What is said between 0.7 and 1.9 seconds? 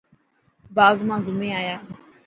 باغ مان گھمي آيا؟